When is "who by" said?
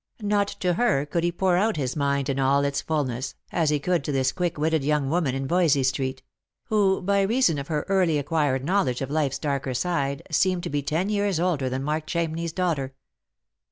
6.69-7.21